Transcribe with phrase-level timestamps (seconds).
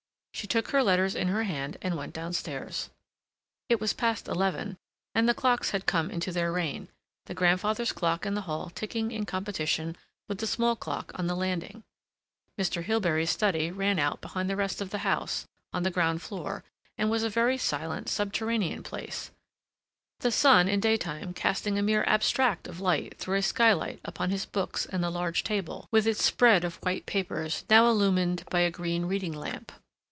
[0.33, 2.89] She took her letters in her hand and went downstairs.
[3.69, 4.75] It was past eleven,
[5.13, 6.87] and the clocks had come into their reign,
[7.25, 9.95] the grandfather's clock in the hall ticking in competition
[10.27, 11.83] with the small clock on the landing.
[12.57, 12.83] Mr.
[12.83, 16.63] Hilbery's study ran out behind the rest of the house, on the ground floor,
[16.97, 19.29] and was a very silent, subterranean place,
[20.21, 24.47] the sun in daytime casting a mere abstract of light through a skylight upon his
[24.47, 28.71] books and the large table, with its spread of white papers, now illumined by a
[28.71, 29.71] green reading lamp.